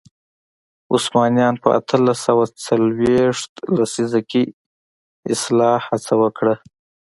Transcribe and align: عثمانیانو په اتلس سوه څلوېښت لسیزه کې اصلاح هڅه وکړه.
عثمانیانو 0.95 1.61
په 1.63 1.69
اتلس 1.79 2.17
سوه 2.27 2.43
څلوېښت 2.65 3.51
لسیزه 3.77 4.21
کې 4.31 4.43
اصلاح 5.33 5.79
هڅه 5.89 6.13
وکړه. 6.21 6.55